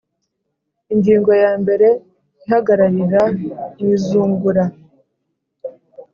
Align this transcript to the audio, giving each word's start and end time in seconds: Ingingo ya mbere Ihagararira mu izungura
Ingingo 0.93 1.31
ya 1.43 1.51
mbere 1.61 1.87
Ihagararira 2.43 3.23
mu 3.79 3.85
izungura 3.95 4.63